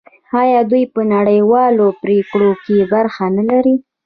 آیا 0.41 0.61
دوی 0.71 0.83
په 0.93 1.01
نړیوالو 1.13 1.85
پریکړو 2.01 2.51
کې 2.63 2.77
برخه 2.93 3.25
نلري؟ 3.37 3.75